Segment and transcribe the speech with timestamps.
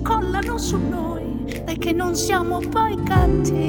[0.00, 3.60] incollano su noi e che non siamo poi cattivi.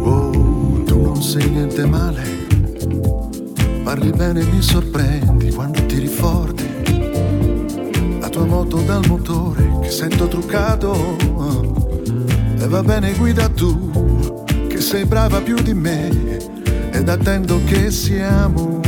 [0.00, 2.22] Oh, tu non sei niente male,
[3.84, 6.64] parli bene e mi sorprendi quando ti rifordi
[8.36, 11.16] tua moto dal motore che sento truccato.
[12.58, 16.10] E va bene, guida tu, che sei brava più di me.
[16.90, 18.80] Ed attendo che siamo.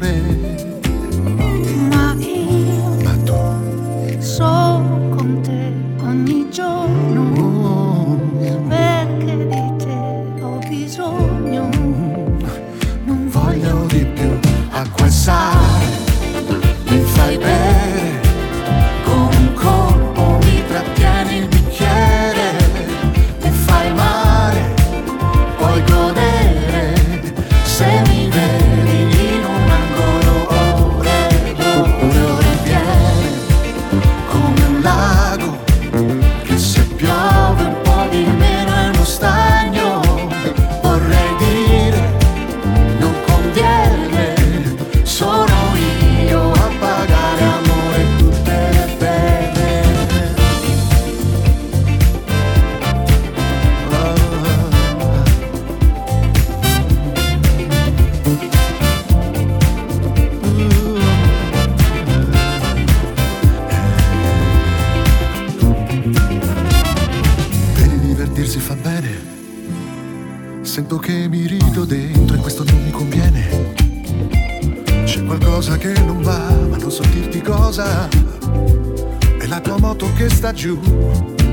[0.00, 0.47] Ma
[79.48, 80.78] la tua moto che sta giù,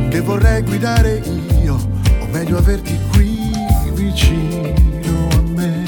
[0.09, 1.23] che vorrei guidare
[1.63, 1.75] io,
[2.19, 3.51] o meglio averti qui
[3.93, 5.83] vicino a me.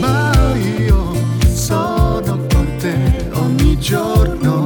[0.00, 1.12] Ma io
[1.54, 4.64] sono con te ogni giorno,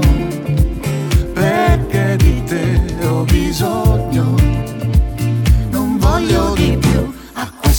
[1.33, 4.35] perché di te ho bisogno.
[5.71, 7.71] Non voglio di più acqua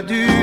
[0.00, 0.37] la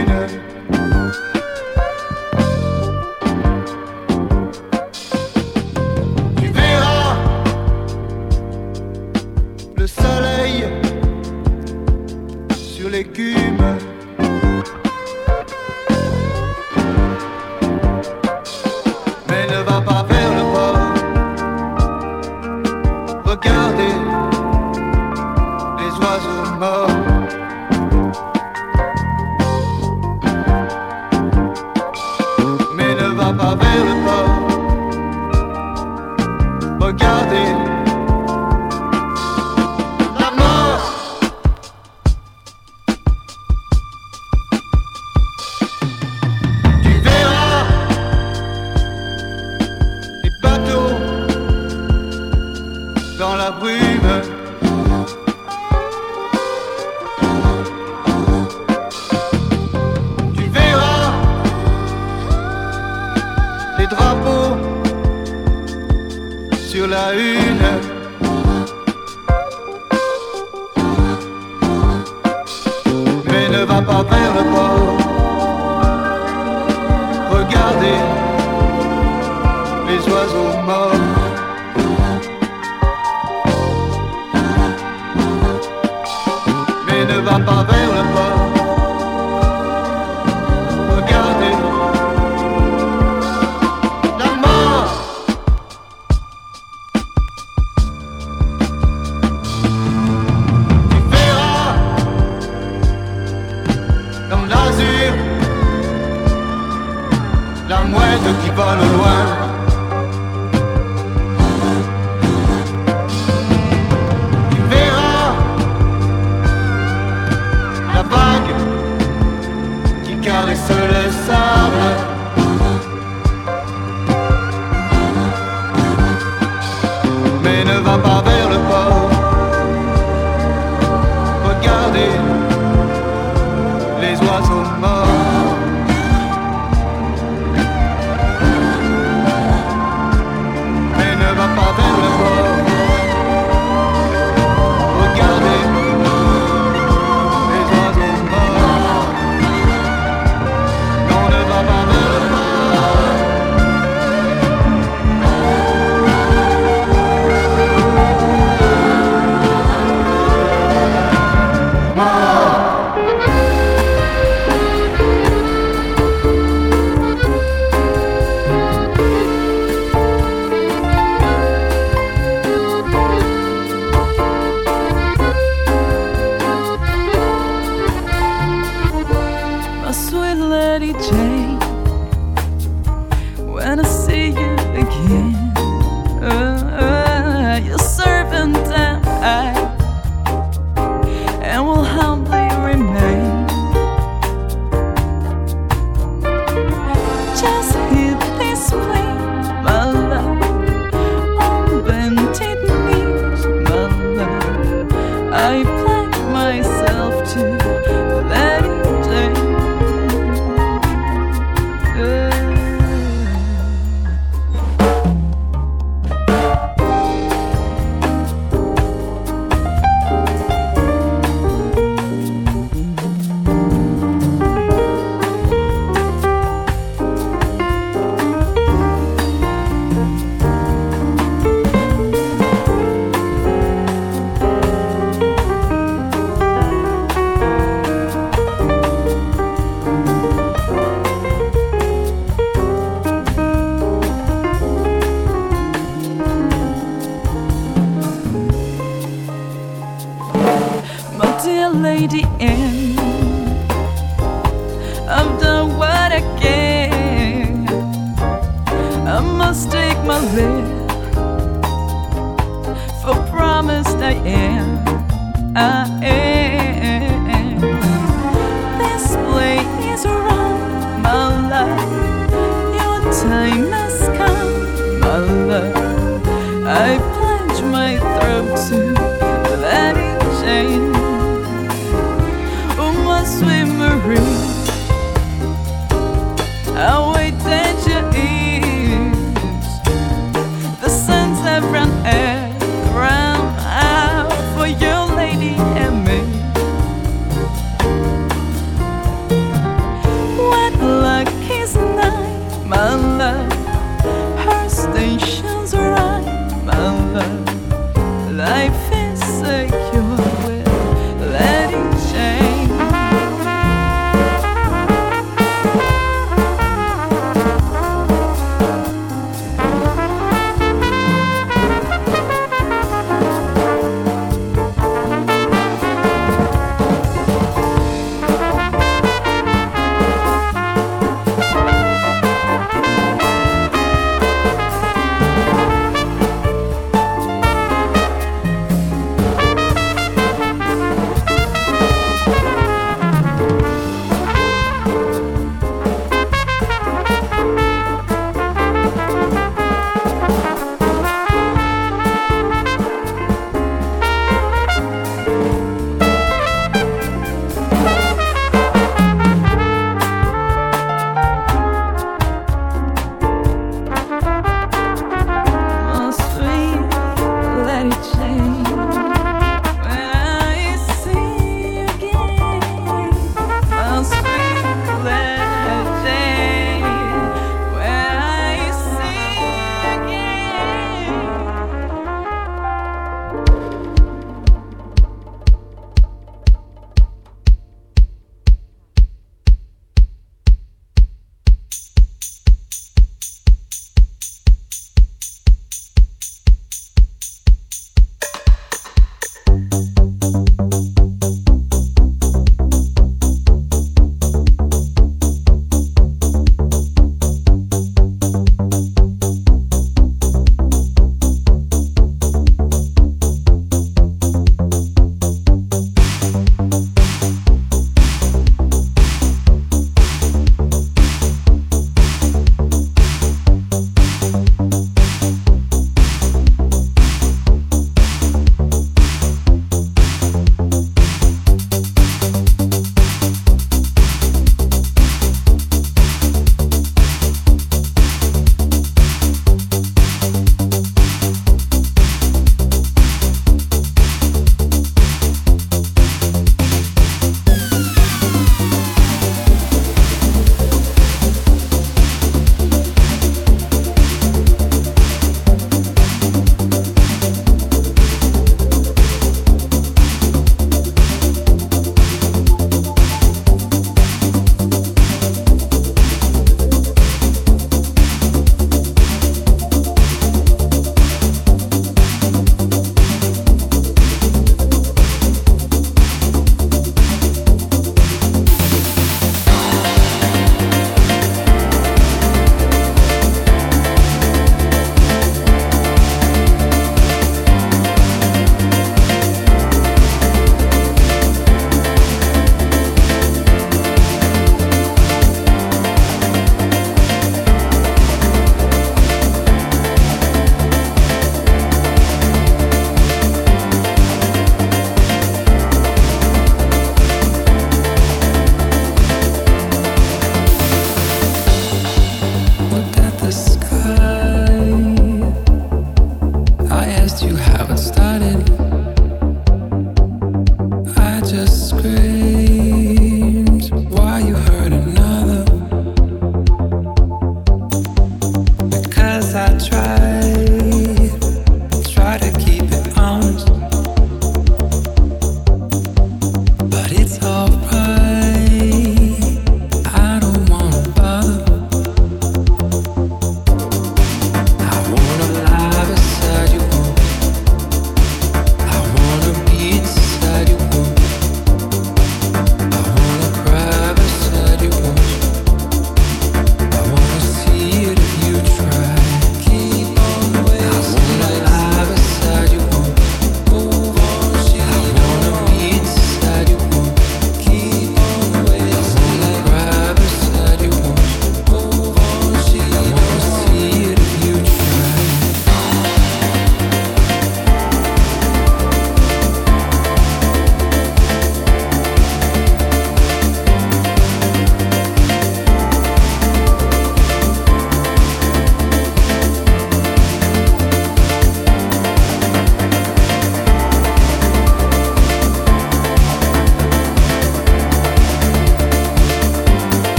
[302.67, 303.04] 慢。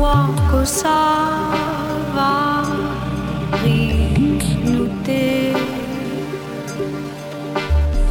[0.00, 0.88] walk au savari
[4.64, 4.90] nous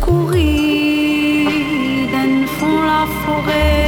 [0.01, 1.49] courir
[2.11, 3.86] d'un fond la forêt.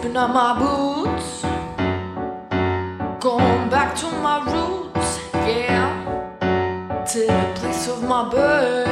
[0.00, 1.42] Stepping on my boots.
[3.20, 7.04] Going back to my roots, yeah.
[7.04, 8.89] To the place of my birth.